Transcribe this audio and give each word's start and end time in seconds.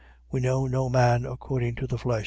We 0.31 0.39
know 0.39 0.65
no 0.65 0.89
man 0.89 1.27
according 1.27 1.75
to 1.75 1.85
the 1.85 1.99
flesh. 1.99 2.19